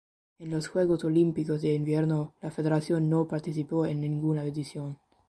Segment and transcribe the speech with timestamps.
[0.39, 4.97] En los Juegos Olímpicos de Invierno la federación no participó en ninguna edición.